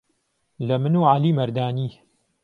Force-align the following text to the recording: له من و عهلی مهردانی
له 0.67 0.75
من 0.81 0.93
و 0.99 1.03
عهلی 1.11 1.31
مهردانی 1.37 1.89